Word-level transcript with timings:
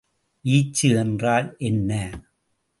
வீச்சு 0.41 0.89
என்றால் 0.95 1.55
என்ன? 1.57 1.91